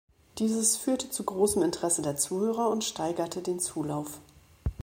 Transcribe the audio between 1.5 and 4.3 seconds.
Interesse der Zuhörer und steigerte den Zulauf.